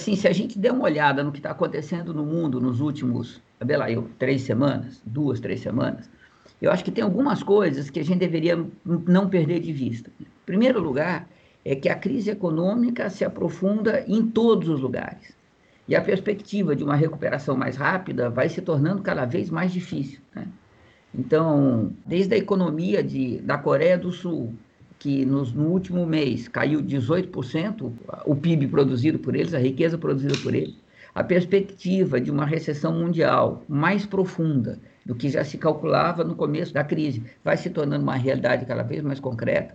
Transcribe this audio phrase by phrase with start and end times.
[0.00, 3.40] assim, se a gente der uma olhada no que está acontecendo no mundo nos últimos,
[3.64, 6.08] sei lá, eu, três semanas, duas, três semanas,
[6.60, 10.10] eu acho que tem algumas coisas que a gente deveria não perder de vista.
[10.20, 11.28] Em primeiro lugar,
[11.64, 15.34] é que a crise econômica se aprofunda em todos os lugares.
[15.86, 20.20] E a perspectiva de uma recuperação mais rápida vai se tornando cada vez mais difícil.
[20.34, 20.46] Né?
[21.14, 24.54] Então, desde a economia de, da Coreia do Sul,
[25.00, 27.90] que nos, no último mês caiu 18%
[28.26, 30.76] o PIB produzido por eles, a riqueza produzida por eles,
[31.14, 36.74] a perspectiva de uma recessão mundial mais profunda do que já se calculava no começo
[36.74, 39.74] da crise vai se tornando uma realidade cada vez mais concreta.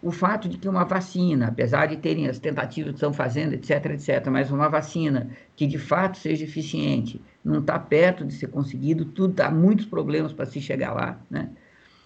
[0.00, 3.86] O fato de que uma vacina, apesar de terem as tentativas que estão fazendo, etc.,
[3.86, 9.04] etc., mas uma vacina que de fato seja eficiente, não está perto de ser conseguido,
[9.06, 11.50] tudo há muitos problemas para se chegar lá, né?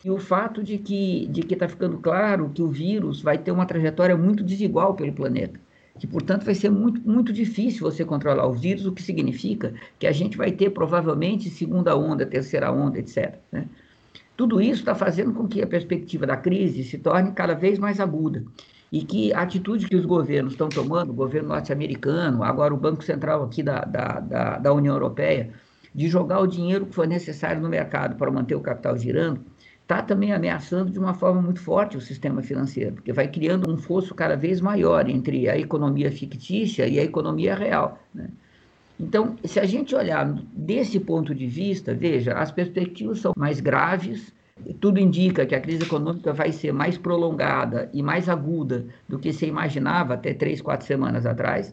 [0.04, 3.66] E o fato de que de está ficando claro que o vírus vai ter uma
[3.66, 5.58] trajetória muito desigual pelo planeta,
[5.98, 10.06] que portanto vai ser muito muito difícil você controlar o vírus, o que significa que
[10.06, 13.34] a gente vai ter provavelmente segunda onda, terceira onda, etc.
[13.50, 13.66] Né?
[14.36, 17.98] Tudo isso está fazendo com que a perspectiva da crise se torne cada vez mais
[17.98, 18.44] aguda
[18.92, 23.02] e que a atitude que os governos estão tomando, o governo norte-americano, agora o Banco
[23.02, 25.50] Central aqui da, da, da, da União Europeia,
[25.94, 29.40] de jogar o dinheiro que for necessário no mercado para manter o capital girando,
[29.86, 33.78] está também ameaçando de uma forma muito forte o sistema financeiro, porque vai criando um
[33.78, 37.96] fosso cada vez maior entre a economia fictícia e a economia real.
[38.12, 38.28] Né?
[38.98, 44.34] Então, se a gente olhar desse ponto de vista, veja, as perspectivas são mais graves,
[44.80, 49.32] tudo indica que a crise econômica vai ser mais prolongada e mais aguda do que
[49.32, 51.72] se imaginava até três, quatro semanas atrás.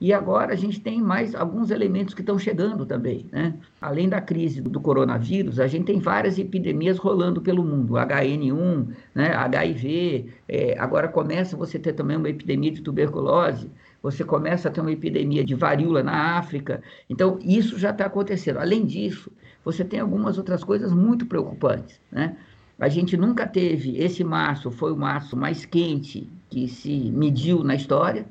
[0.00, 3.26] E agora a gente tem mais alguns elementos que estão chegando também.
[3.30, 3.54] Né?
[3.80, 7.94] Além da crise do coronavírus, a gente tem várias epidemias rolando pelo mundo.
[7.94, 9.34] HN1, né?
[9.34, 13.70] HIV, é, agora começa você ter também uma epidemia de tuberculose,
[14.02, 16.82] você começa a ter uma epidemia de varíola na África.
[17.08, 18.58] Então, isso já está acontecendo.
[18.58, 19.32] Além disso,
[19.64, 21.98] você tem algumas outras coisas muito preocupantes.
[22.12, 22.36] Né?
[22.78, 27.74] A gente nunca teve, esse março foi o março mais quente que se mediu na
[27.74, 28.26] história.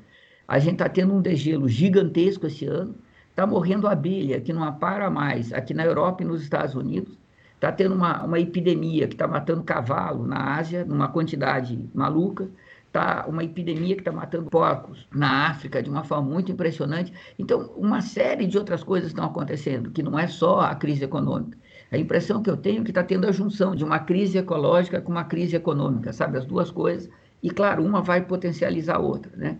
[0.48, 2.96] A gente está tendo um degelo gigantesco esse ano.
[3.30, 7.18] Está morrendo abelha, que não para mais, aqui na Europa e nos Estados Unidos.
[7.56, 12.50] Está tendo uma, uma epidemia que está matando cavalo na Ásia, numa quantidade maluca.
[12.88, 17.12] Está uma epidemia que está matando porcos na África de uma forma muito impressionante.
[17.40, 21.58] Então, uma série de outras coisas estão acontecendo, que não é só a crise econômica.
[21.92, 25.02] A impressão que eu tenho é que está tendo a junção de uma crise ecológica
[25.02, 26.38] com uma crise econômica, sabe?
[26.38, 27.10] As duas coisas.
[27.42, 29.58] E, claro, uma vai potencializar a outra, né?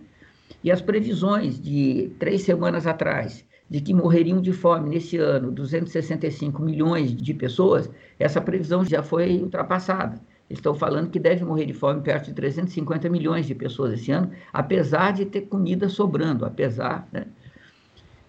[0.62, 6.62] E as previsões de três semanas atrás, de que morreriam de fome nesse ano 265
[6.62, 10.20] milhões de pessoas, essa previsão já foi ultrapassada.
[10.48, 14.12] Eles estão falando que deve morrer de fome perto de 350 milhões de pessoas esse
[14.12, 17.08] ano, apesar de ter comida sobrando, apesar.
[17.10, 17.26] Né?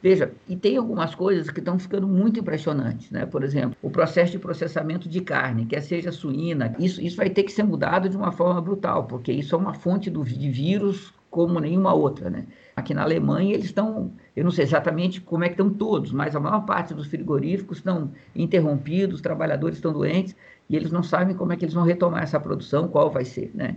[0.01, 3.25] Veja, e tem algumas coisas que estão ficando muito impressionantes, né?
[3.25, 7.43] Por exemplo, o processo de processamento de carne, quer seja suína, isso, isso vai ter
[7.43, 11.11] que ser mudado de uma forma brutal, porque isso é uma fonte do, de vírus
[11.35, 12.47] como nenhuma outra, né?
[12.77, 16.33] Aqui na Alemanha eles estão, eu não sei exatamente como é que estão todos, mas
[16.33, 20.33] a maior parte dos frigoríficos estão interrompidos, os trabalhadores estão doentes
[20.69, 23.51] e eles não sabem como é que eles vão retomar essa produção, qual vai ser,
[23.53, 23.75] né?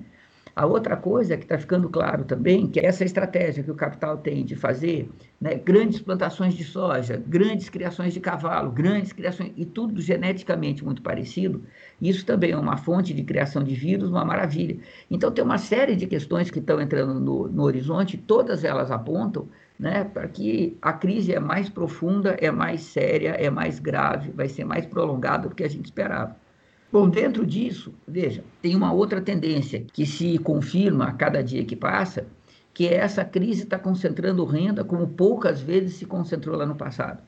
[0.58, 4.18] A outra coisa que está ficando claro também, que é essa estratégia que o capital
[4.18, 5.08] tem de fazer
[5.40, 11.00] né, grandes plantações de soja, grandes criações de cavalo, grandes criações, e tudo geneticamente muito
[11.00, 11.62] parecido,
[12.02, 14.76] isso também é uma fonte de criação de vírus, uma maravilha.
[15.08, 19.48] Então, tem uma série de questões que estão entrando no, no horizonte, todas elas apontam
[19.78, 24.48] né, para que a crise é mais profunda, é mais séria, é mais grave, vai
[24.48, 26.34] ser mais prolongada do que a gente esperava.
[26.90, 31.76] Bom, dentro disso, veja, tem uma outra tendência que se confirma a cada dia que
[31.76, 32.26] passa,
[32.72, 37.22] que é essa crise está concentrando renda como poucas vezes se concentrou lá no passado.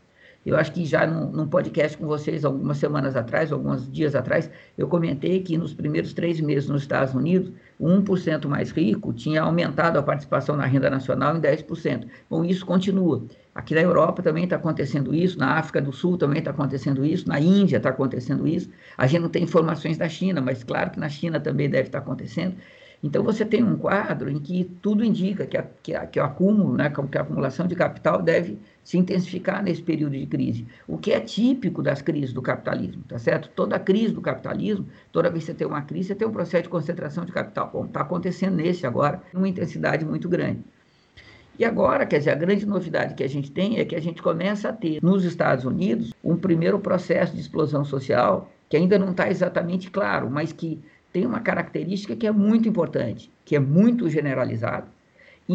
[0.45, 4.51] Eu acho que já num, num, podcast com vocês, algumas semanas atrás, alguns dias atrás,
[4.77, 9.43] eu comentei que nos primeiros três meses nos Estados Unidos, o 1% mais rico tinha
[9.43, 12.07] aumentado a participação na renda nacional em 10%.
[12.29, 13.23] Bom, isso continua.
[13.55, 17.29] Aqui na Europa também está acontecendo isso, na África do Sul também está acontecendo isso,
[17.29, 18.71] na Índia está acontecendo isso.
[18.97, 22.01] A gente não tem informações da China, mas claro que na China também deve estar
[22.01, 22.55] tá acontecendo.
[23.03, 26.23] Então você tem um quadro em que tudo indica que, a, que, a, que o
[26.23, 30.99] acúmulo, né, que a acumulação de capital deve se intensificar nesse período de crise, o
[30.99, 33.51] que é típico das crises do capitalismo, tá certo?
[33.55, 36.65] Toda crise do capitalismo, toda vez que você tem uma crise, você tem um processo
[36.65, 37.71] de concentração de capital.
[37.73, 40.61] Bom, está acontecendo nesse agora, numa intensidade muito grande.
[41.59, 44.23] E agora, quer dizer, a grande novidade que a gente tem é que a gente
[44.23, 49.11] começa a ter nos Estados Unidos um primeiro processo de explosão social que ainda não
[49.11, 50.81] está exatamente claro, mas que
[51.13, 54.87] tem uma característica que é muito importante, que é muito generalizado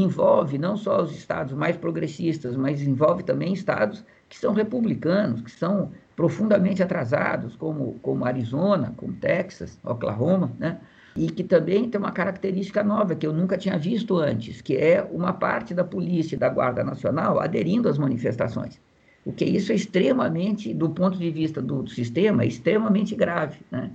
[0.03, 5.51] envolve não só os estados mais progressistas, mas envolve também estados que são republicanos, que
[5.51, 10.79] são profundamente atrasados, como, como Arizona, como Texas, Oklahoma, né?
[11.15, 15.01] e que também tem uma característica nova que eu nunca tinha visto antes, que é
[15.11, 18.79] uma parte da polícia e da Guarda Nacional aderindo às manifestações.
[19.25, 23.59] O que isso é extremamente, do ponto de vista do sistema, é extremamente grave.
[23.71, 23.91] Né?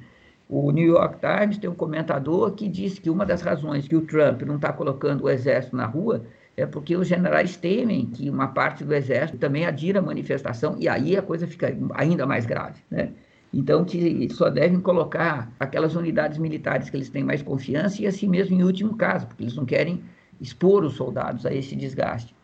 [0.52, 4.00] O New York Times tem um comentador que diz que uma das razões que o
[4.00, 6.25] Trump não está colocando o exército na rua
[6.56, 10.88] é porque os generais temem que uma parte do exército também adira à manifestação, e
[10.88, 12.81] aí a coisa fica ainda mais grave.
[12.91, 13.12] Né?
[13.55, 18.26] Então, que só devem colocar aquelas unidades militares que eles têm mais confiança e assim
[18.26, 20.03] mesmo em último caso, porque eles não querem
[20.41, 22.35] expor os soldados a esse desgaste.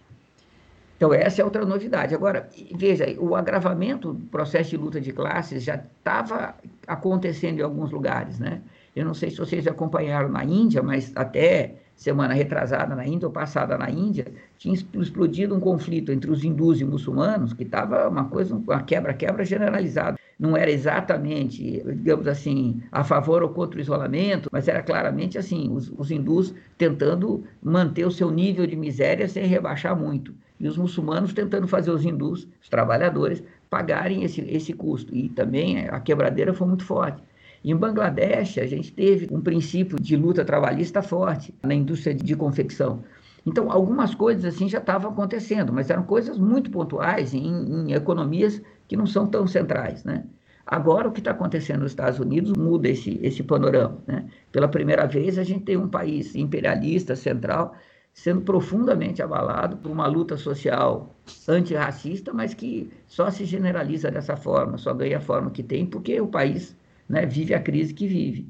[0.97, 2.15] Então, essa é outra novidade.
[2.15, 6.55] Agora, veja, o agravamento do processo de luta de classes já estava
[6.87, 8.63] acontecendo em alguns lugares, né?
[8.95, 13.33] Eu não sei se vocês acompanharam na Índia, mas até semana retrasada na Índia ou
[13.33, 14.27] passada na Índia,
[14.57, 19.45] tinha explodido um conflito entre os hindus e muçulmanos, que estava uma coisa, uma quebra-quebra
[19.45, 20.19] generalizada.
[20.39, 25.71] Não era exatamente, digamos assim, a favor ou contra o isolamento, mas era claramente assim,
[25.71, 30.77] os, os hindus tentando manter o seu nível de miséria sem rebaixar muito e os
[30.77, 35.15] muçulmanos tentando fazer os hindus, os trabalhadores, pagarem esse, esse custo.
[35.15, 37.23] E também a quebradeira foi muito forte.
[37.65, 43.03] Em Bangladesh, a gente teve um princípio de luta trabalhista forte na indústria de confecção.
[43.45, 48.61] Então, algumas coisas assim já estavam acontecendo, mas eram coisas muito pontuais em, em economias
[48.89, 50.25] que não são tão centrais, né?
[50.67, 53.99] Agora, o que está acontecendo nos Estados Unidos muda esse, esse panorama.
[54.05, 54.27] Né?
[54.51, 57.77] Pela primeira vez, a gente tem um país imperialista, central,
[58.17, 61.15] sendo profundamente abalado por uma luta social
[61.47, 66.19] antirracista, mas que só se generaliza dessa forma, só ganha a forma que tem, porque
[66.19, 66.75] o país
[67.07, 68.49] né, vive a crise que vive.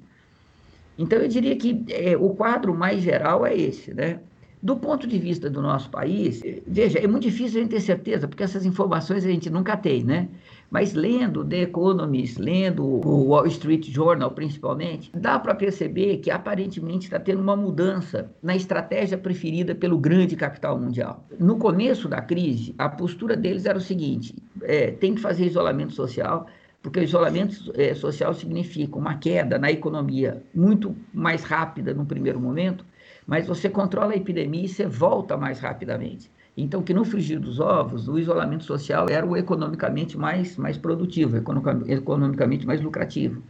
[0.97, 3.93] Então, eu diria que é, o quadro mais geral é esse.
[3.93, 4.21] Né?
[4.63, 8.29] Do ponto de vista do nosso país, veja, é muito difícil a gente ter certeza,
[8.29, 10.29] porque essas informações a gente nunca tem, né?
[10.71, 17.07] Mas lendo The Economist, lendo o Wall Street Journal principalmente, dá para perceber que aparentemente
[17.07, 21.25] está tendo uma mudança na estratégia preferida pelo grande capital mundial.
[21.39, 25.93] No começo da crise, a postura deles era o seguinte: é, tem que fazer isolamento
[25.93, 26.47] social,
[26.83, 32.41] porque o isolamento é, social significa uma queda na economia muito mais rápida no primeiro
[32.41, 32.85] momento,
[33.27, 36.31] mas você controla a epidemia e você volta mais rapidamente.
[36.57, 41.37] Então, que no frigir dos ovos, o isolamento social era o economicamente mais, mais produtivo,
[41.37, 43.43] economicamente mais lucrativo.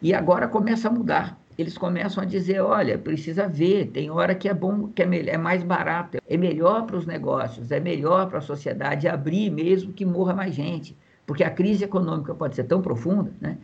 [0.00, 1.38] E agora começa a mudar.
[1.58, 5.36] Eles começam a dizer, olha, precisa ver, tem hora que é bom, que é, é
[5.36, 10.06] mais barato, é melhor para os negócios, é melhor para a sociedade abrir mesmo que
[10.06, 10.96] morra mais gente,
[11.26, 13.58] porque a crise econômica pode ser tão profunda, né?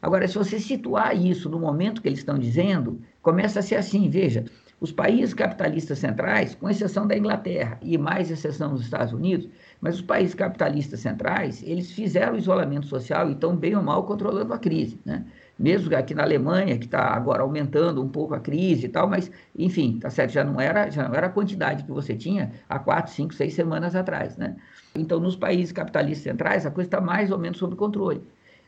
[0.00, 4.10] Agora, se você situar isso no momento que eles estão dizendo, começa a ser assim,
[4.10, 4.44] veja,
[4.84, 9.48] os países capitalistas centrais, com exceção da Inglaterra e mais exceção dos Estados Unidos,
[9.80, 14.04] mas os países capitalistas centrais, eles fizeram o isolamento social e estão bem ou mal
[14.04, 15.24] controlando a crise, né?
[15.58, 19.30] Mesmo aqui na Alemanha, que está agora aumentando um pouco a crise e tal, mas,
[19.56, 22.78] enfim, tá certo, já não era, já não era a quantidade que você tinha há
[22.78, 24.54] quatro, cinco, seis semanas atrás, né?
[24.94, 28.22] Então, nos países capitalistas centrais, a coisa está mais ou menos sob controle.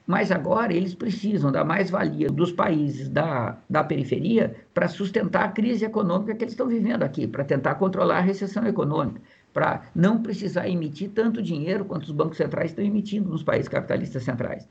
[0.06, 5.84] Mas agora eles precisam da mais-valia dos países da, da periferia para sustentar a crise
[5.84, 9.20] econômica que eles estão vivendo aqui, para tentar controlar a recessão econômica,
[9.52, 14.22] para não precisar emitir tanto dinheiro quanto os bancos centrais estão emitindo nos países capitalistas
[14.22, 14.68] centrais.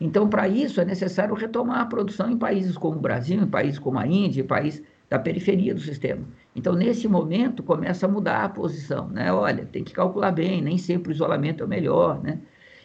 [0.00, 3.78] Então, para isso, é necessário retomar a produção em países como o Brasil, em países
[3.78, 6.24] como a Índia, em países da periferia do sistema.
[6.56, 9.08] Então, nesse momento, começa a mudar a posição.
[9.08, 9.30] Né?
[9.30, 12.22] Olha, tem que calcular bem, nem sempre o isolamento é o melhor.
[12.22, 12.40] Né?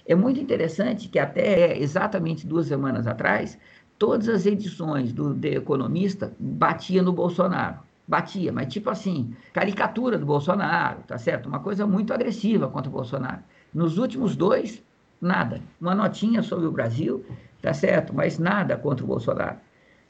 [0.08, 3.60] É muito interessante que até exatamente duas semanas atrás,
[4.00, 7.80] todas as edições do The Economista batiam no Bolsonaro.
[8.08, 11.50] Batia, mas tipo assim, caricatura do Bolsonaro, tá certo?
[11.50, 13.44] Uma coisa muito agressiva contra o Bolsonaro.
[13.74, 14.82] Nos últimos dois,
[15.20, 15.62] nada.
[15.80, 17.26] Uma notinha sobre o Brasil,
[17.62, 18.16] tá certo?
[18.16, 19.58] Mas nada contra o Bolsonaro.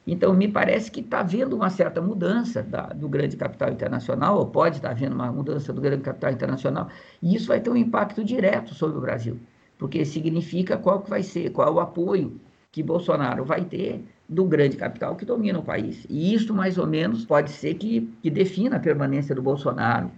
[0.05, 4.45] Então, me parece que está havendo uma certa mudança da, do grande capital internacional, ou
[4.45, 6.87] pode estar tá havendo uma mudança do grande capital internacional,
[7.19, 9.39] e isso vai ter um impacto direto sobre o Brasil
[9.77, 12.39] porque significa qual que vai ser, qual o apoio
[12.71, 16.05] que Bolsonaro vai ter do grande capital que domina o país.
[16.09, 20.11] E isso, mais ou menos, pode ser que, que defina a permanência do Bolsonaro,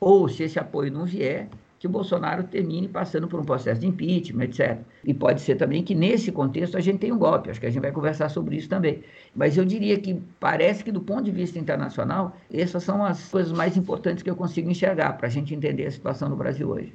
[0.00, 3.88] ou se esse apoio não vier, que o Bolsonaro termine passando por um processo de
[3.88, 4.78] impeachment, etc.
[5.04, 7.70] E pode ser também que nesse contexto a gente tenha um golpe, acho que a
[7.70, 9.02] gente vai conversar sobre isso também.
[9.34, 13.52] Mas eu diria que parece que do ponto de vista internacional, essas são as coisas
[13.52, 16.92] mais importantes que eu consigo enxergar para a gente entender a situação no Brasil hoje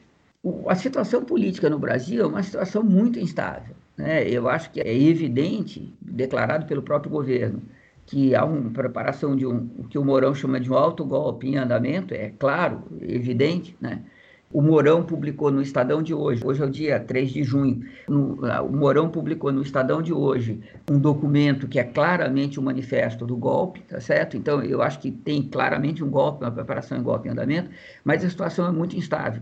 [0.68, 3.76] a situação política no Brasil é uma situação muito instável.
[3.98, 4.30] Né?
[4.30, 7.62] Eu acho que é evidente, declarado pelo próprio governo,
[8.06, 11.58] que há uma preparação de um, o que o Mourão chama de um autogolpe em
[11.58, 14.04] andamento, é claro, evidente, né?
[14.50, 18.40] O Mourão publicou no Estadão de hoje, hoje é o dia 3 de junho, no,
[18.64, 23.36] o Mourão publicou no Estadão de hoje um documento que é claramente um manifesto do
[23.36, 24.38] golpe, tá certo?
[24.38, 27.70] Então, eu acho que tem claramente um golpe, uma preparação em golpe em andamento,
[28.06, 29.42] mas a situação é muito instável,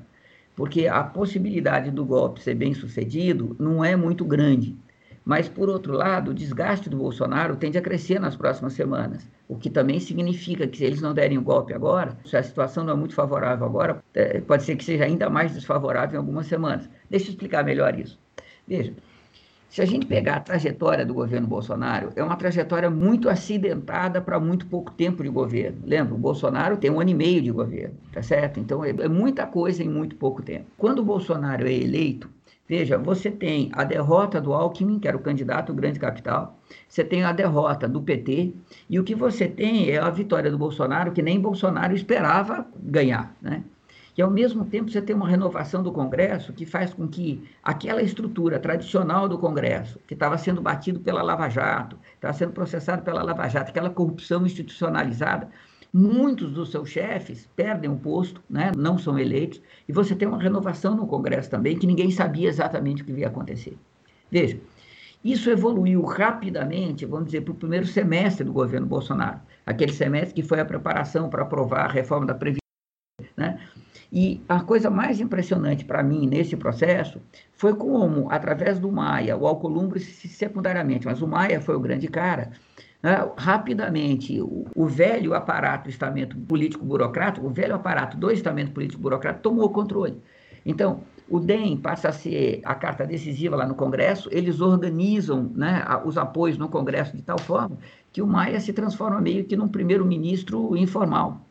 [0.56, 4.76] porque a possibilidade do golpe ser bem sucedido não é muito grande.
[5.26, 9.56] Mas, por outro lado, o desgaste do Bolsonaro tende a crescer nas próximas semanas, o
[9.56, 12.94] que também significa que, se eles não derem o golpe agora, se a situação não
[12.94, 16.88] é muito favorável agora, é, pode ser que seja ainda mais desfavorável em algumas semanas.
[17.10, 18.20] Deixa eu explicar melhor isso.
[18.68, 18.94] Veja,
[19.76, 24.40] se a gente pegar a trajetória do governo Bolsonaro, é uma trajetória muito acidentada para
[24.40, 25.80] muito pouco tempo de governo.
[25.84, 28.58] Lembra, o Bolsonaro tem um ano e meio de governo, tá certo?
[28.58, 30.64] Então é, é muita coisa em muito pouco tempo.
[30.78, 32.30] Quando o Bolsonaro é eleito,
[32.68, 36.58] Veja, você tem a derrota do Alckmin, que era o candidato grande capital,
[36.90, 38.56] você tem a derrota do PT,
[38.90, 43.36] e o que você tem é a vitória do Bolsonaro, que nem Bolsonaro esperava ganhar.
[43.40, 43.64] Né?
[44.18, 48.02] E, ao mesmo tempo, você tem uma renovação do Congresso que faz com que aquela
[48.02, 53.22] estrutura tradicional do Congresso, que estava sendo batido pela Lava Jato, estava sendo processado pela
[53.24, 55.50] Lava Jato, aquela corrupção institucionalizada,
[55.98, 58.74] Muitos dos seus chefes perdem o posto, né?
[58.76, 63.02] não são eleitos, e você tem uma renovação no Congresso também, que ninguém sabia exatamente
[63.02, 63.78] o que ia acontecer.
[64.30, 64.60] Veja,
[65.24, 70.44] isso evoluiu rapidamente, vamos dizer, para o primeiro semestre do governo Bolsonaro, aquele semestre que
[70.44, 72.65] foi a preparação para aprovar a reforma da Previdência.
[73.36, 73.60] Né?
[74.12, 77.22] E a coisa mais impressionante para mim nesse processo
[77.54, 82.52] foi como, através do Maia, o Alcolumbre secundariamente, mas o Maia foi o grande cara,
[83.02, 89.44] né, rapidamente o, o, velho aparato do estamento político-burocrático, o velho aparato do estamento político-burocrático
[89.44, 90.22] tomou o controle.
[90.66, 95.84] Então, o DEM passa a ser a carta decisiva lá no Congresso, eles organizam né,
[96.04, 97.78] os apoios no Congresso de tal forma
[98.12, 101.45] que o Maia se transforma meio que num primeiro-ministro informal.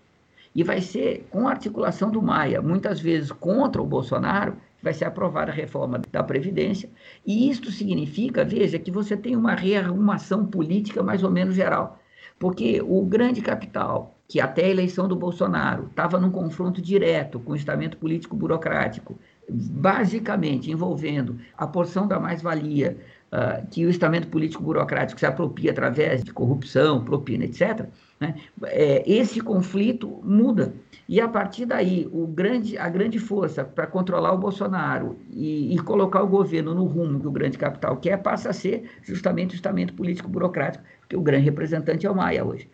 [0.54, 5.06] E vai ser com a articulação do Maia, muitas vezes contra o Bolsonaro, vai ser
[5.06, 6.90] aprovada a reforma da Previdência,
[7.26, 11.98] e isto significa, veja, que você tem uma rearrumação política mais ou menos geral,
[12.38, 17.52] porque o grande capital, que até a eleição do Bolsonaro estava num confronto direto com
[17.52, 19.18] o estamento político burocrático,
[19.48, 22.98] basicamente envolvendo a porção da mais-valia
[23.34, 27.86] uh, que o estamento político burocrático se apropria através de corrupção, propina, etc.,
[28.20, 28.36] né?
[28.64, 30.72] É, esse conflito muda.
[31.08, 35.78] E a partir daí, o grande, a grande força para controlar o Bolsonaro e, e,
[35.80, 39.56] colocar o governo no rumo que o grande capital quer passa a ser justamente o
[39.56, 42.68] estamento político burocrático, porque o grande representante é o Maia hoje.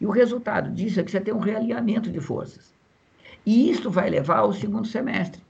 [0.00, 2.72] E o resultado disso é que você tem um realinhamento de forças.
[3.46, 5.40] E isso vai levar ao segundo semestre.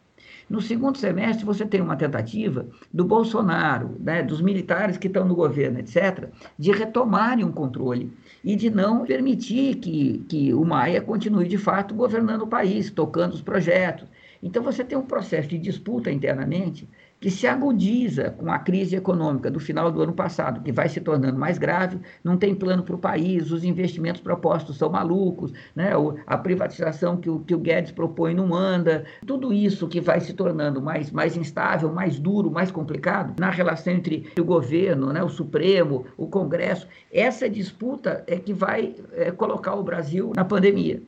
[0.51, 5.37] No segundo semestre, você tem uma tentativa do Bolsonaro, né, dos militares que estão no
[5.37, 6.29] governo, etc.,
[6.59, 11.95] de retomarem um controle e de não permitir que, que o Maia continue, de fato,
[11.95, 14.09] governando o país, tocando os projetos.
[14.43, 16.89] Então, você tem um processo de disputa internamente
[17.21, 21.01] que se agudiza com a crise econômica do final do ano passado, que vai se
[21.01, 25.91] tornando mais grave, não tem plano para o país, os investimentos propostos são malucos, né?
[26.27, 30.33] a privatização que o, que o Guedes propõe não anda, tudo isso que vai se
[30.33, 35.23] tornando mais, mais instável, mais duro, mais complicado na relação entre o governo, né?
[35.23, 41.03] o Supremo, o Congresso, essa disputa é que vai é, colocar o Brasil na pandemia.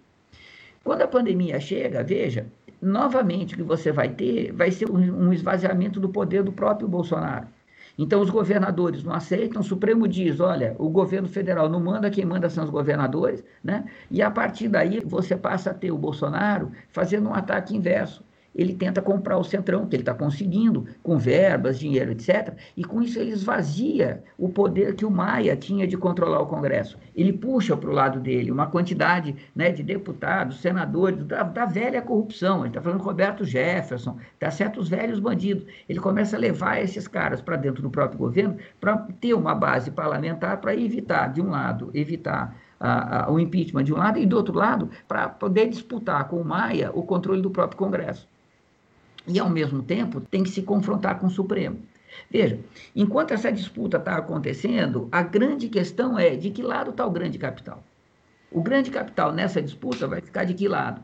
[0.84, 2.46] Quando a pandemia chega, veja,
[2.82, 7.46] novamente o que você vai ter vai ser um esvaziamento do poder do próprio Bolsonaro.
[7.96, 12.24] Então, os governadores não aceitam, o Supremo diz: olha, o governo federal não manda, quem
[12.24, 13.84] manda são os governadores, né?
[14.10, 18.24] e a partir daí você passa a ter o Bolsonaro fazendo um ataque inverso
[18.54, 22.54] ele tenta comprar o Centrão, que ele está conseguindo, com verbas, dinheiro, etc.
[22.76, 26.98] E com isso ele esvazia o poder que o Maia tinha de controlar o Congresso.
[27.14, 32.02] Ele puxa para o lado dele uma quantidade né, de deputados, senadores, da, da velha
[32.02, 32.60] corrupção.
[32.60, 34.80] Ele está falando Roberto Jefferson, tá certo?
[34.80, 35.64] Os velhos bandidos.
[35.88, 39.90] Ele começa a levar esses caras para dentro do próprio governo para ter uma base
[39.90, 42.56] parlamentar para evitar, de um lado, evitar
[43.28, 46.90] o impeachment de um lado, e do outro lado, para poder disputar com o Maia
[46.92, 48.28] o controle do próprio Congresso
[49.26, 51.78] e, ao mesmo tempo, tem que se confrontar com o Supremo.
[52.30, 52.58] Veja,
[52.94, 57.38] enquanto essa disputa está acontecendo, a grande questão é de que lado está o grande
[57.38, 57.82] capital.
[58.50, 61.02] O grande capital nessa disputa vai ficar de que lado?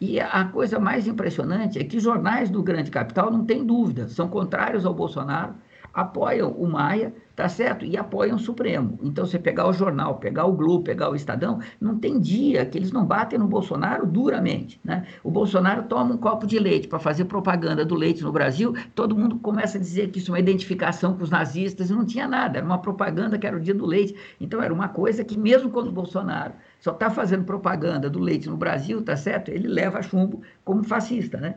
[0.00, 4.08] E a coisa mais impressionante é que os jornais do grande capital não têm dúvida,
[4.08, 5.54] são contrários ao Bolsonaro,
[5.92, 7.84] apoiam o Maia, tá certo?
[7.84, 8.98] E apoiam o Supremo.
[9.02, 12.76] Então, você pegar o jornal, pegar o Globo, pegar o Estadão, não tem dia que
[12.76, 15.06] eles não batem no Bolsonaro duramente, né?
[15.22, 19.16] O Bolsonaro toma um copo de leite para fazer propaganda do leite no Brasil, todo
[19.16, 22.58] mundo começa a dizer que isso é uma identificação com os nazistas, não tinha nada,
[22.58, 24.16] era uma propaganda que era o dia do leite.
[24.40, 28.48] Então, era uma coisa que, mesmo quando o Bolsonaro só está fazendo propaganda do leite
[28.48, 29.50] no Brasil, tá certo?
[29.50, 31.56] Ele leva chumbo como fascista, né?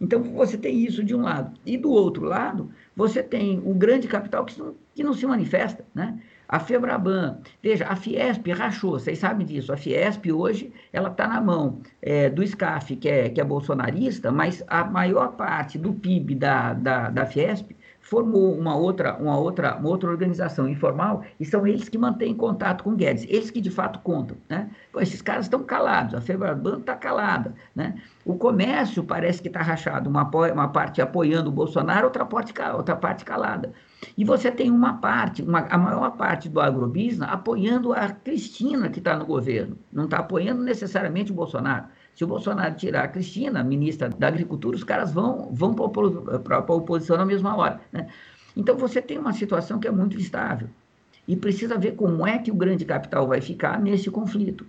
[0.00, 1.56] Então, você tem isso de um lado.
[1.64, 5.84] E do outro lado, você tem o grande capital que não, que não se manifesta,
[5.94, 6.18] né?
[6.48, 9.72] A Febraban, veja, a Fiesp rachou, vocês sabem disso.
[9.72, 14.30] A Fiesp hoje ela está na mão é, do SCAF, que é, que é bolsonarista,
[14.30, 17.74] mas a maior parte do PIB da, da, da Fiesp
[18.12, 22.84] formou uma outra, uma, outra, uma outra organização informal e são eles que mantêm contato
[22.84, 24.36] com Guedes, eles que de fato contam.
[24.50, 24.68] Né?
[24.98, 27.54] Esses caras estão calados, a Febraban está calada.
[27.74, 27.94] Né?
[28.22, 32.94] O comércio parece que está rachado, uma, uma parte apoiando o Bolsonaro, outra parte, outra
[32.94, 33.72] parte calada.
[34.14, 38.98] E você tem uma parte, uma, a maior parte do agrobusiness apoiando a Cristina, que
[38.98, 41.86] está no governo, não está apoiando necessariamente o Bolsonaro.
[42.14, 46.74] Se o Bolsonaro tirar a Cristina, ministra da Agricultura, os caras vão, vão para a
[46.74, 47.80] oposição na mesma hora.
[47.90, 48.06] Né?
[48.56, 50.68] Então você tem uma situação que é muito instável.
[51.26, 54.66] E precisa ver como é que o grande capital vai ficar nesse conflito.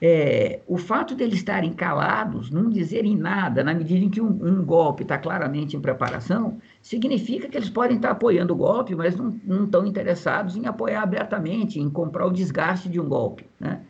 [0.00, 4.64] É, o fato deles estarem calados, não dizerem nada, na medida em que um, um
[4.64, 9.40] golpe está claramente em preparação, significa que eles podem estar apoiando o golpe, mas não,
[9.44, 13.48] não estão interessados em apoiar abertamente, em comprar o desgaste de um golpe.
[13.58, 13.80] Né?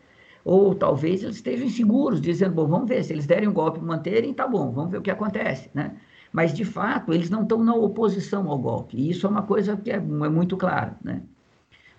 [0.51, 3.83] Ou talvez eles estejam inseguros, dizendo, bom, vamos ver, se eles derem um golpe e
[3.83, 5.95] manterem, tá bom, vamos ver o que acontece, né?
[6.33, 9.77] Mas, de fato, eles não estão na oposição ao golpe, e isso é uma coisa
[9.77, 11.21] que é, é muito clara, né?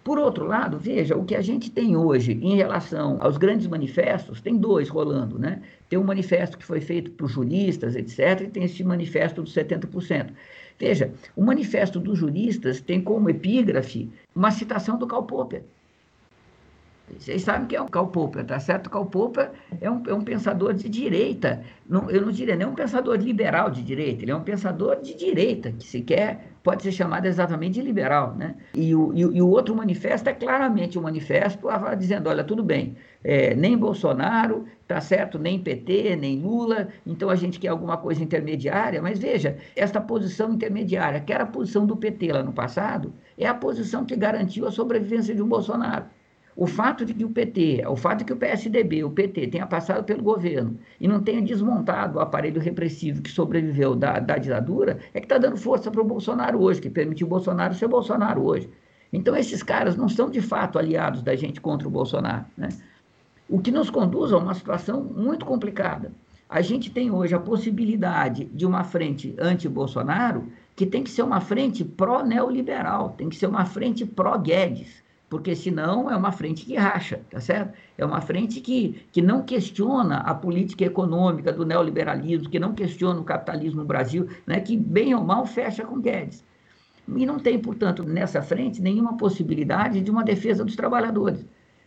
[0.02, 4.40] Por outro lado, veja, o que a gente tem hoje em relação aos grandes manifestos,
[4.40, 5.62] tem dois rolando, né?
[5.88, 10.32] Tem um manifesto que foi feito por juristas, etc., e tem esse manifesto dos 70%.
[10.76, 15.62] Veja, o manifesto dos juristas tem como epígrafe uma citação do Karl Popper,
[17.18, 18.88] vocês sabem que é um Karl Popper, tá certo?
[18.88, 19.50] Karl Popper
[19.80, 21.62] é um, é um pensador de direita.
[21.88, 25.14] Não, eu não diria nem um pensador liberal de direita, ele é um pensador de
[25.14, 28.34] direita, que sequer pode ser chamado exatamente de liberal.
[28.36, 28.54] Né?
[28.74, 31.66] E, o, e, e o outro manifesto é claramente um manifesto
[31.98, 37.36] dizendo, olha, tudo bem, é, nem Bolsonaro, tá certo, nem PT, nem Lula, então a
[37.36, 41.96] gente quer alguma coisa intermediária, mas veja, esta posição intermediária, que era a posição do
[41.96, 46.04] PT lá no passado, é a posição que garantiu a sobrevivência de um Bolsonaro.
[46.56, 49.66] O fato de que o PT, o fato de que o PSDB, o PT, tenha
[49.66, 54.98] passado pelo governo e não tenha desmontado o aparelho repressivo que sobreviveu da, da ditadura,
[55.14, 58.44] é que está dando força para o Bolsonaro hoje, que permitiu o Bolsonaro ser Bolsonaro
[58.44, 58.68] hoje.
[59.12, 62.44] Então, esses caras não são de fato aliados da gente contra o Bolsonaro.
[62.56, 62.68] Né?
[63.48, 66.12] O que nos conduz a uma situação muito complicada.
[66.48, 71.40] A gente tem hoje a possibilidade de uma frente anti-Bolsonaro que tem que ser uma
[71.40, 77.20] frente pró-neoliberal, tem que ser uma frente pró-Guedes porque senão é uma frente que racha,
[77.30, 77.72] tá certo?
[77.96, 83.20] É uma frente que, que não questiona a política econômica do neoliberalismo, que não questiona
[83.20, 86.44] o capitalismo no Brasil, né, que bem ou mal fecha com Guedes.
[87.16, 91.46] E não tem, portanto, nessa frente nenhuma possibilidade de uma defesa dos trabalhadores.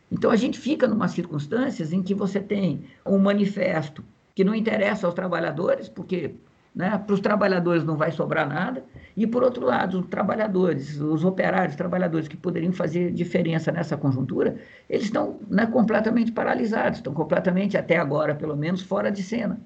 [0.10, 4.03] Então a gente fica numa circunstâncias em que você tem um manifesto
[4.34, 6.36] que não interessa aos trabalhadores, porque
[6.75, 6.97] né?
[6.97, 8.83] Para os trabalhadores não vai sobrar nada,
[9.15, 13.95] e por outro lado, os trabalhadores, os operários, os trabalhadores que poderiam fazer diferença nessa
[13.95, 14.57] conjuntura,
[14.89, 19.59] eles estão né, completamente paralisados, estão completamente, até agora pelo menos, fora de cena.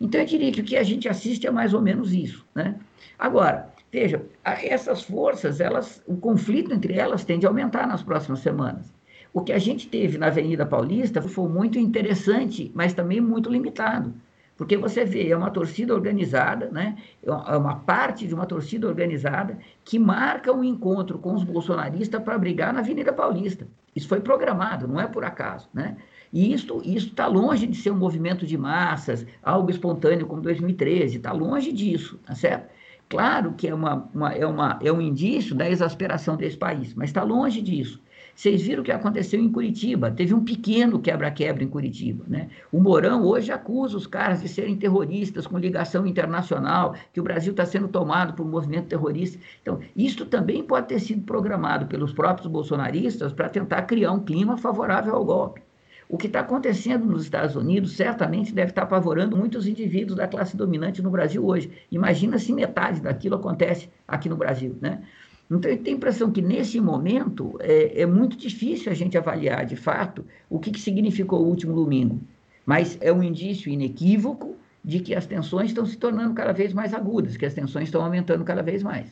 [0.00, 2.46] Então eu diria que o que a gente assiste é mais ou menos isso.
[2.54, 2.76] Né?
[3.18, 8.94] Agora, veja, essas forças, elas, o conflito entre elas tende a aumentar nas próximas semanas.
[9.32, 14.14] O que a gente teve na Avenida Paulista foi muito interessante, mas também muito limitado.
[14.56, 16.96] Porque você vê, é uma torcida organizada, né?
[17.22, 22.38] é uma parte de uma torcida organizada que marca um encontro com os bolsonaristas para
[22.38, 23.68] brigar na Avenida Paulista.
[23.94, 25.68] Isso foi programado, não é por acaso.
[25.74, 25.96] Né?
[26.32, 31.32] E isso está longe de ser um movimento de massas, algo espontâneo como 2013, está
[31.32, 32.74] longe disso, tá certo?
[33.08, 37.10] Claro que é, uma, uma, é, uma, é um indício da exasperação desse país, mas
[37.10, 38.02] está longe disso.
[38.36, 40.10] Vocês viram o que aconteceu em Curitiba?
[40.10, 42.22] Teve um pequeno quebra-quebra em Curitiba.
[42.28, 42.50] Né?
[42.70, 47.52] O Mourão hoje acusa os caras de serem terroristas com ligação internacional, que o Brasil
[47.52, 49.38] está sendo tomado por um movimento terrorista.
[49.62, 54.58] Então, isso também pode ter sido programado pelos próprios bolsonaristas para tentar criar um clima
[54.58, 55.62] favorável ao golpe.
[56.06, 60.28] O que está acontecendo nos Estados Unidos certamente deve estar tá apavorando muitos indivíduos da
[60.28, 61.72] classe dominante no Brasil hoje.
[61.90, 65.02] Imagina se metade daquilo acontece aqui no Brasil, né?
[65.50, 69.64] Então, eu tenho a impressão que, nesse momento, é, é muito difícil a gente avaliar,
[69.64, 72.20] de fato, o que, que significou o último domingo.
[72.64, 76.92] Mas é um indício inequívoco de que as tensões estão se tornando cada vez mais
[76.92, 79.06] agudas, que as tensões estão aumentando cada vez mais.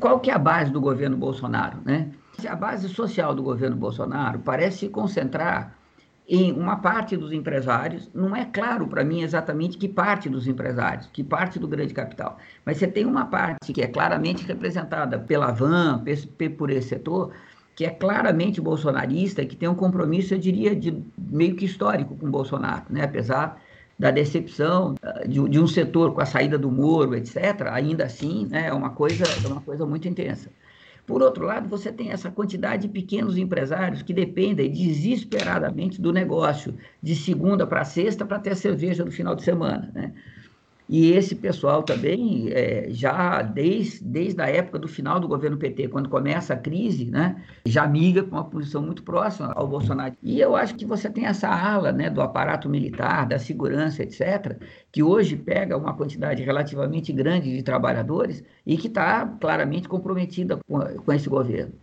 [0.00, 2.10] Qual que é a base do governo Bolsonaro, né?
[2.46, 5.76] A base social do governo Bolsonaro parece se concentrar
[6.28, 11.08] em uma parte dos empresários, não é claro para mim exatamente que parte dos empresários,
[11.10, 12.36] que parte do grande capital,
[12.66, 16.04] mas você tem uma parte que é claramente representada pela VAN,
[16.58, 17.32] por esse setor,
[17.74, 22.30] que é claramente bolsonarista, que tem um compromisso, eu diria, de meio que histórico com
[22.30, 23.04] Bolsonaro, né?
[23.04, 23.58] apesar
[23.98, 28.46] da decepção ah, de, de um setor com a saída do Moro, etc., ainda assim
[28.46, 30.50] né, é uma coisa, é uma coisa muito intensa.
[31.08, 36.76] Por outro lado, você tem essa quantidade de pequenos empresários que dependem desesperadamente do negócio,
[37.02, 39.90] de segunda para sexta, para ter cerveja no final de semana.
[39.94, 40.12] Né?
[40.88, 45.88] E esse pessoal também, é, já desde, desde a época do final do governo PT,
[45.88, 50.14] quando começa a crise, né, já migra para uma posição muito próxima ao Bolsonaro.
[50.22, 54.56] E eu acho que você tem essa ala né, do aparato militar, da segurança, etc.,
[54.90, 60.80] que hoje pega uma quantidade relativamente grande de trabalhadores e que está claramente comprometida com,
[60.80, 61.74] com esse governo.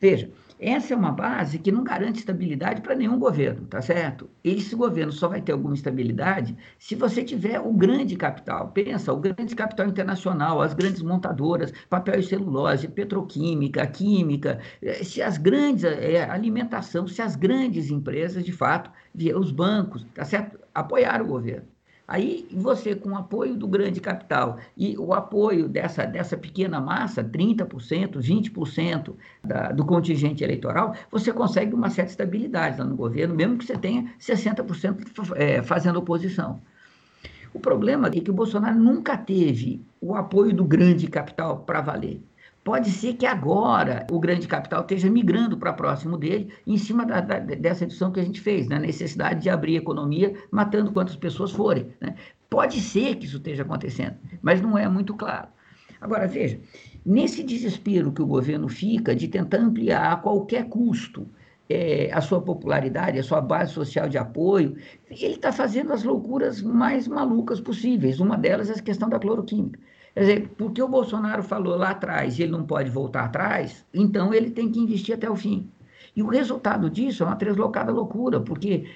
[0.00, 0.30] Veja,
[0.64, 4.30] essa é uma base que não garante estabilidade para nenhum governo, tá certo?
[4.44, 8.68] Esse governo só vai ter alguma estabilidade se você tiver o grande capital.
[8.68, 15.20] Pensa, o grande capital internacional, as grandes montadoras, papel e celulose, petroquímica, química, eh, se
[15.20, 18.88] as grandes, é, alimentação, se as grandes empresas, de fato,
[19.34, 20.60] os bancos, tá certo?
[20.72, 21.71] Apoiar o governo.
[22.12, 27.24] Aí você, com o apoio do grande capital e o apoio dessa, dessa pequena massa,
[27.24, 33.56] 30%, 20% da, do contingente eleitoral, você consegue uma certa estabilidade lá no governo, mesmo
[33.56, 36.60] que você tenha 60% é, fazendo oposição.
[37.54, 42.20] O problema é que o Bolsonaro nunca teve o apoio do grande capital para valer.
[42.64, 47.20] Pode ser que agora o grande capital esteja migrando para próximo dele, em cima da,
[47.20, 48.86] da, dessa edição que a gente fez, na né?
[48.86, 51.88] necessidade de abrir economia, matando quantas pessoas forem.
[52.00, 52.14] Né?
[52.48, 55.48] Pode ser que isso esteja acontecendo, mas não é muito claro.
[56.00, 56.60] Agora, veja,
[57.04, 61.26] nesse desespero que o governo fica de tentar ampliar a qualquer custo
[61.68, 64.76] é, a sua popularidade, a sua base social de apoio,
[65.10, 68.20] ele está fazendo as loucuras mais malucas possíveis.
[68.20, 69.80] Uma delas é a questão da cloroquímica.
[70.14, 74.32] Quer dizer, porque o Bolsonaro falou lá atrás e ele não pode voltar atrás, então
[74.34, 75.70] ele tem que investir até o fim.
[76.14, 78.86] E o resultado disso é uma deslocada loucura, porque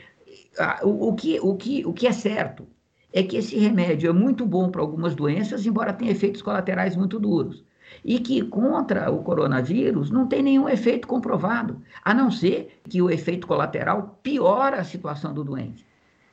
[0.59, 2.67] ah, o, o, que, o, que, o que é certo
[3.13, 7.19] é que esse remédio é muito bom para algumas doenças, embora tenha efeitos colaterais muito
[7.19, 7.65] duros.
[8.05, 13.11] E que contra o coronavírus não tem nenhum efeito comprovado, a não ser que o
[13.11, 15.86] efeito colateral piora a situação do doente.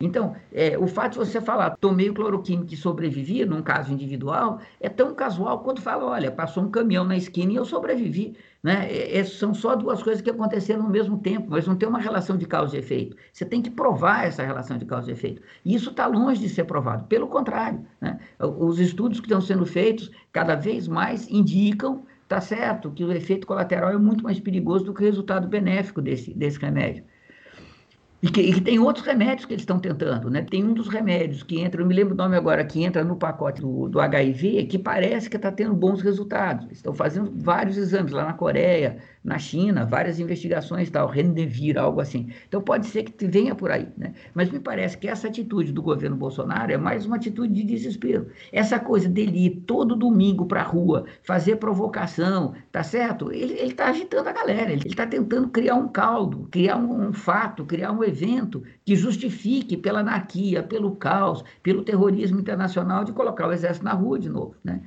[0.03, 4.59] Então, é, o fato de você falar, tomei o cloroquímico e sobrevivi, num caso individual,
[4.81, 8.35] é tão casual quanto fala, olha, passou um caminhão na esquina e eu sobrevivi.
[8.61, 8.85] Né?
[8.91, 11.99] É, é, são só duas coisas que aconteceram no mesmo tempo, mas não tem uma
[11.99, 13.15] relação de causa e efeito.
[13.31, 15.41] Você tem que provar essa relação de causa e efeito.
[15.63, 17.05] E isso está longe de ser provado.
[17.05, 18.19] Pelo contrário, né?
[18.39, 23.47] os estudos que estão sendo feitos cada vez mais indicam, tá certo, que o efeito
[23.47, 27.05] colateral é muito mais perigoso do que o resultado benéfico desse, desse remédio.
[28.23, 30.43] E que, e que, tem outros remédios que eles estão tentando, né?
[30.49, 33.17] Tem um dos remédios que entra, eu me lembro o nome agora, que entra no
[33.17, 36.65] pacote do, do HIV, que parece que está tendo bons resultados.
[36.71, 42.29] Estão fazendo vários exames lá na Coreia, na China, várias investigações, tal, Rendevir, algo assim.
[42.47, 44.13] Então pode ser que venha por aí, né?
[44.33, 48.27] Mas me parece que essa atitude do governo Bolsonaro é mais uma atitude de desespero.
[48.53, 53.33] Essa coisa dele ir todo domingo para a rua, fazer provocação, tá certo?
[53.33, 57.65] Ele está agitando a galera, ele está tentando criar um caldo, criar um, um fato,
[57.65, 58.12] criar um evento
[58.85, 64.19] que justifique pela anarquia, pelo caos, pelo terrorismo internacional de colocar o exército na rua
[64.19, 64.81] de novo, né?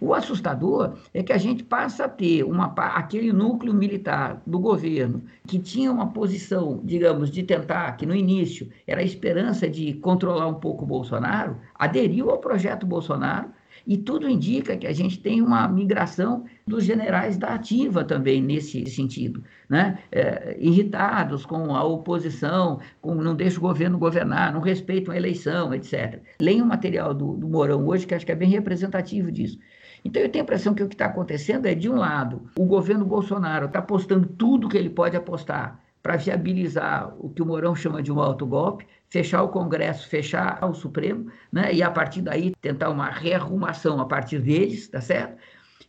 [0.00, 5.22] O assustador é que a gente passa a ter uma, aquele núcleo militar do governo
[5.46, 10.46] que tinha uma posição, digamos, de tentar, que no início era a esperança de controlar
[10.46, 13.50] um pouco o Bolsonaro, aderiu ao projeto Bolsonaro
[13.86, 18.86] e tudo indica que a gente tem uma migração dos generais da ativa também nesse
[18.86, 19.98] sentido, né?
[20.10, 25.74] É, irritados com a oposição, com não deixa o governo governar, não respeitam a eleição,
[25.74, 26.20] etc.
[26.40, 29.58] Leia o material do, do hoje, que acho que é bem representativo disso.
[30.04, 32.64] Então, eu tenho a impressão que o que está acontecendo é, de um lado, o
[32.64, 37.74] governo Bolsonaro está apostando tudo que ele pode apostar para viabilizar o que o Mourão
[37.74, 41.72] chama de um autogolpe, fechar o Congresso, fechar o Supremo, né?
[41.74, 45.36] e a partir daí tentar uma rearrumação a partir deles, tá certo?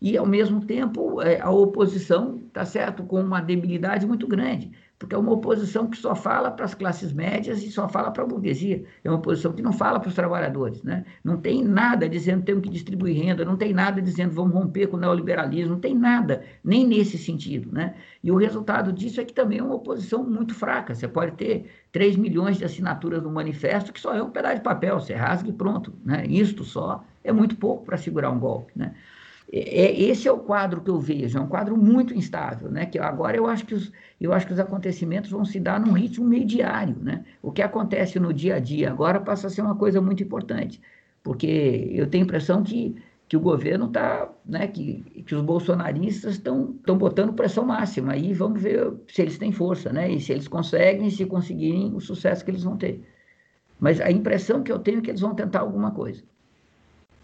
[0.02, 5.16] E, ao mesmo tempo, é, a oposição, tá certo, com uma debilidade muito grande porque
[5.16, 8.26] é uma oposição que só fala para as classes médias e só fala para a
[8.28, 8.84] burguesia.
[9.04, 10.84] É uma oposição que não fala para os trabalhadores.
[10.84, 11.04] Né?
[11.24, 14.98] Não tem nada dizendo temos que distribuir renda, não tem nada dizendo vamos romper com
[14.98, 17.72] o neoliberalismo, não tem nada, nem nesse sentido.
[17.72, 17.96] Né?
[18.24, 20.94] E o resultado disso é que também é uma oposição muito fraca.
[20.94, 24.62] Você pode ter 3 milhões de assinaturas no manifesto, que só é um pedaço de
[24.62, 25.92] papel, você rasga e pronto.
[26.06, 26.28] Né?
[26.28, 28.72] Isto só é muito pouco para segurar um golpe.
[28.76, 28.94] Né?
[29.54, 32.86] É, esse é o quadro que eu vejo, é um quadro muito instável, né?
[32.86, 35.92] Que agora eu acho que os, eu acho que os acontecimentos vão se dar num
[35.92, 37.26] ritmo meio diário, né?
[37.42, 40.82] O que acontece no dia a dia agora passa a ser uma coisa muito importante,
[41.22, 42.96] porque eu tenho a impressão que,
[43.28, 44.68] que o governo está, né?
[44.68, 49.52] Que, que os bolsonaristas estão estão botando pressão máxima e vamos ver se eles têm
[49.52, 50.10] força, né?
[50.10, 53.04] E se eles conseguem, se conseguirem o sucesso que eles vão ter.
[53.80, 56.24] Mas a impressão que eu tenho é que eles vão tentar alguma coisa.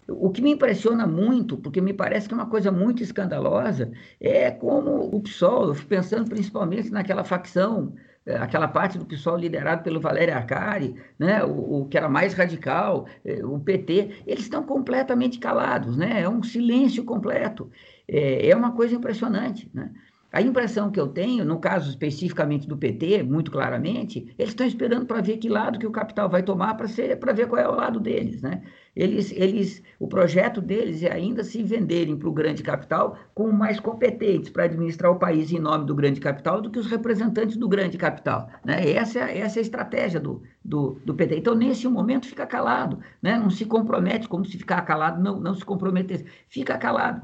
[0.08, 4.50] O que me impressiona muito, porque me parece que é uma coisa muito escandalosa, é
[4.50, 7.94] como o PSOL, eu fico pensando principalmente naquela facção,
[8.24, 12.32] é, aquela parte do PSOL liderado pelo Valério Arcari, né, o, o, que era mais
[12.34, 17.70] radical, é, o PT, eles estão completamente calados, né, é um silêncio completo.
[18.06, 19.92] É, é uma coisa impressionante, né?
[20.30, 25.06] A impressão que eu tenho, no caso especificamente do PT, muito claramente, eles estão esperando
[25.06, 27.98] para ver que lado que o capital vai tomar para ver qual é o lado
[27.98, 28.60] deles, né?
[28.94, 33.80] Eles, eles, o projeto deles é ainda se venderem para o grande capital como mais
[33.80, 37.68] competentes para administrar o país em nome do grande capital do que os representantes do
[37.68, 38.90] grande capital, né?
[38.90, 41.38] Essa, essa é a estratégia do, do, do PT.
[41.38, 43.38] Então, nesse momento, fica calado, né?
[43.38, 46.26] Não se compromete como se ficar calado não, não se comprometesse.
[46.48, 47.22] Fica calado.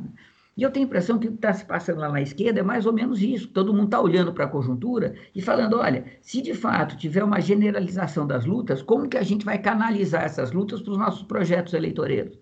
[0.56, 2.62] E eu tenho a impressão que o que está se passando lá na esquerda é
[2.62, 3.48] mais ou menos isso.
[3.48, 7.40] Todo mundo está olhando para a conjuntura e falando: olha, se de fato tiver uma
[7.40, 11.74] generalização das lutas, como que a gente vai canalizar essas lutas para os nossos projetos
[11.74, 12.38] eleitoreiros?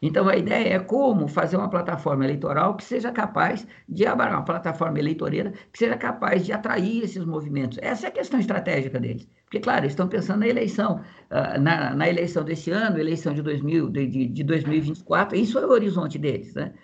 [0.00, 4.44] Então, a ideia é como fazer uma plataforma eleitoral que seja capaz de abarcar, uma
[4.44, 7.78] plataforma eleitoreira que seja capaz de atrair esses movimentos.
[7.80, 9.26] Essa é a questão estratégica deles.
[9.44, 11.00] Porque, claro, eles estão pensando na eleição,
[11.30, 15.66] uh, na, na, eleição desse ano, eleição de, 2000, de, de, de 2024, isso é
[15.66, 16.74] o horizonte deles, né?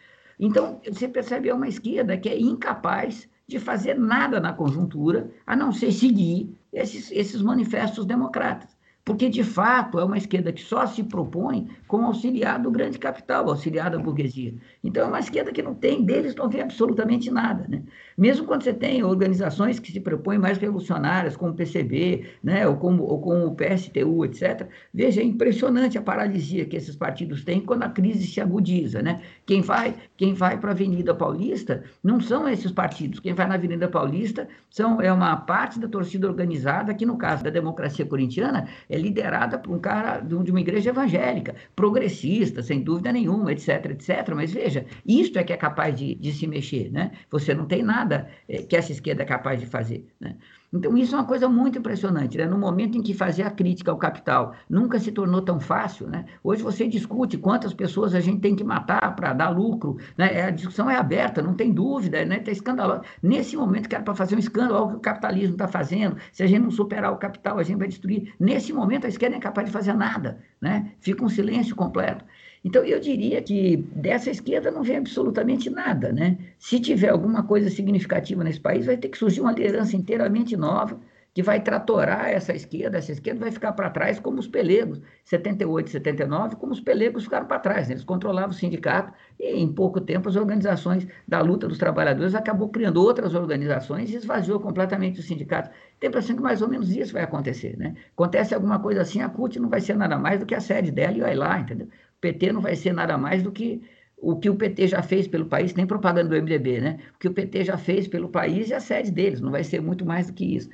[0.45, 5.55] Então, você percebe é uma esquerda que é incapaz de fazer nada na conjuntura, a
[5.55, 10.87] não ser seguir esses, esses manifestos democratas porque de fato é uma esquerda que só
[10.87, 14.55] se propõe como auxiliar do grande capital, auxiliar da burguesia.
[14.83, 17.67] Então é uma esquerda que não tem, deles não tem absolutamente nada.
[17.69, 17.83] Né?
[18.17, 22.77] Mesmo quando você tem organizações que se propõem mais revolucionárias, como o PCB, né, ou,
[22.77, 27.61] como, ou como o PSTU, etc., veja, é impressionante a paralisia que esses partidos têm
[27.61, 29.03] quando a crise se agudiza.
[29.03, 29.21] Né?
[29.45, 33.57] Quem vai, quem vai para a Avenida Paulista não são esses partidos, quem vai na
[33.57, 38.69] Avenida Paulista são, é uma parte da torcida organizada, que no caso da democracia corintiana,
[38.89, 44.33] é liderada por um cara de uma igreja evangélica, progressista, sem dúvida nenhuma, etc, etc.
[44.33, 47.11] Mas veja, isto é que é capaz de, de se mexer, né?
[47.29, 50.37] Você não tem nada é, que essa esquerda é capaz de fazer, né?
[50.73, 52.39] Então, isso é uma coisa muito impressionante.
[52.39, 52.47] Né?
[52.47, 56.25] No momento em que fazer a crítica ao capital nunca se tornou tão fácil, né?
[56.43, 59.99] hoje você discute quantas pessoas a gente tem que matar para dar lucro.
[60.17, 60.45] Né?
[60.45, 62.41] A discussão é aberta, não tem dúvida, está né?
[62.41, 63.03] Tá escandaloso.
[63.23, 66.17] Nesse momento que era para fazer um escândalo, olha o que o capitalismo está fazendo.
[66.33, 68.35] Se a gente não superar o capital, a gente vai destruir.
[68.41, 70.43] Nesse momento, a esquerda é capaz de fazer nada.
[70.61, 70.93] Né?
[71.01, 72.25] Fica um silêncio completo.
[72.65, 76.13] Então, eu diria que dessa esquerda não vem absolutamente nada.
[76.13, 76.39] Né?
[76.59, 81.01] Se tiver alguma coisa significativa nesse país, vai ter que surgir uma liderança inteiramente nova,
[81.35, 85.89] que vai tratorar essa esquerda, essa esquerda vai ficar para trás como os pelegos, 78,
[85.89, 87.95] 79, como os pelegos ficaram para trás, né?
[87.95, 92.69] eles controlavam o sindicato e em pouco tempo as organizações da luta dos trabalhadores acabou
[92.69, 95.71] criando outras organizações e esvaziou completamente o sindicato.
[95.99, 97.95] Tem a impressão que mais ou menos isso vai acontecer, né?
[98.13, 100.91] Acontece alguma coisa assim, a CUT não vai ser nada mais do que a sede
[100.91, 101.89] dela e vai lá, entendeu?
[102.23, 103.83] PT não vai ser nada mais do que
[104.17, 106.99] o que o PT já fez pelo país, nem propaganda do MDB, né?
[107.17, 109.81] O que o PT já fez pelo país e a sede deles, não vai ser
[109.83, 110.71] muito mais do que isso.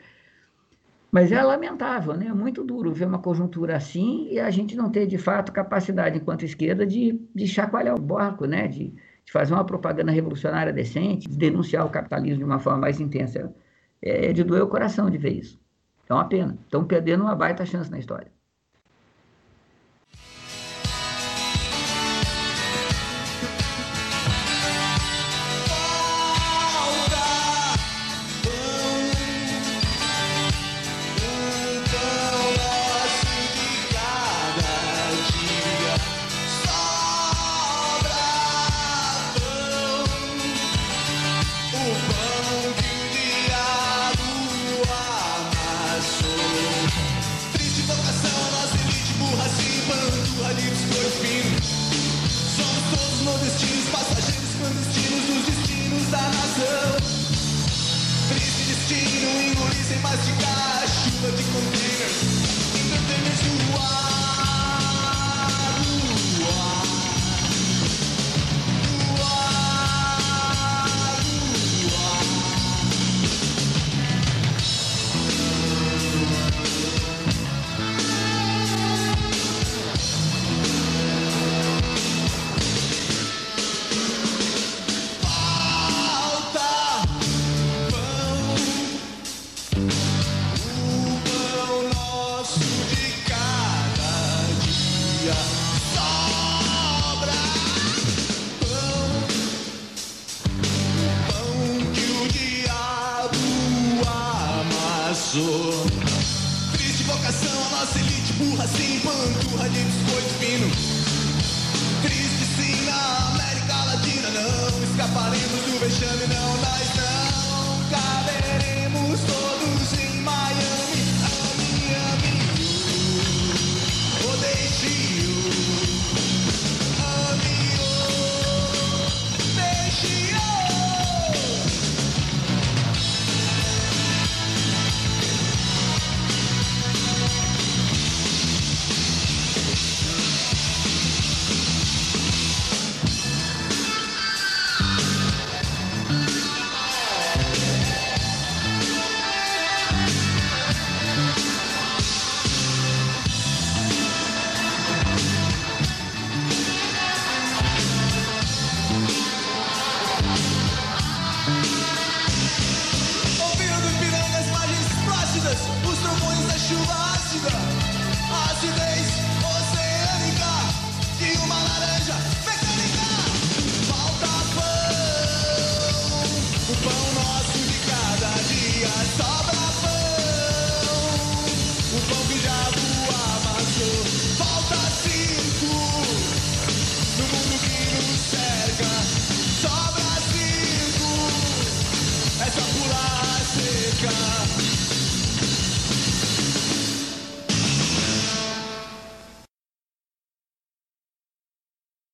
[1.11, 2.26] Mas é lamentável, né?
[2.26, 6.18] É muito duro ver uma conjuntura assim e a gente não ter, de fato, capacidade,
[6.18, 8.68] enquanto esquerda, de, de chacoalhar o barco, né?
[8.68, 8.90] De,
[9.24, 13.54] de fazer uma propaganda revolucionária decente, de denunciar o capitalismo de uma forma mais intensa.
[14.02, 15.58] É de doer o coração de ver isso.
[16.08, 16.58] É uma pena.
[16.64, 18.30] Estão perdendo uma baita chance na história.